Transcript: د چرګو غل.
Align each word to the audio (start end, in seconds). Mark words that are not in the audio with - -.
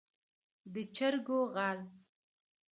د 0.73 0.75
چرګو 0.95 1.39
غل. 1.55 1.79